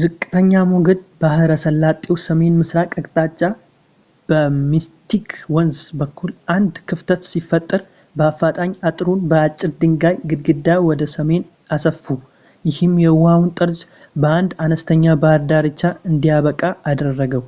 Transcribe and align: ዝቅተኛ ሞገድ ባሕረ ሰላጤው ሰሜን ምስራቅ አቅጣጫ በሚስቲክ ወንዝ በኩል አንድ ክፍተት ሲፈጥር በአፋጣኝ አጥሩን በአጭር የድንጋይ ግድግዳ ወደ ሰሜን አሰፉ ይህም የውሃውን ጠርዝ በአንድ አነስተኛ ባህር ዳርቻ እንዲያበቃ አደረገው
ዝቅተኛ 0.00 0.48
ሞገድ 0.72 0.98
ባሕረ 1.20 1.52
ሰላጤው 1.62 2.16
ሰሜን 2.24 2.58
ምስራቅ 2.62 2.90
አቅጣጫ 3.00 3.40
በሚስቲክ 4.28 5.30
ወንዝ 5.56 5.78
በኩል 6.00 6.32
አንድ 6.56 6.74
ክፍተት 6.90 7.22
ሲፈጥር 7.30 7.82
በአፋጣኝ 8.20 8.72
አጥሩን 8.90 9.22
በአጭር 9.30 9.70
የድንጋይ 9.72 10.18
ግድግዳ 10.32 10.68
ወደ 10.88 11.08
ሰሜን 11.16 11.46
አሰፉ 11.76 12.04
ይህም 12.70 12.94
የውሃውን 13.06 13.48
ጠርዝ 13.60 13.80
በአንድ 14.24 14.52
አነስተኛ 14.66 15.06
ባህር 15.24 15.44
ዳርቻ 15.54 15.82
እንዲያበቃ 16.12 16.62
አደረገው 16.92 17.46